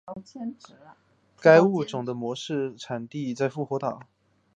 [1.39, 3.99] 该物种的模式产地在复活节岛。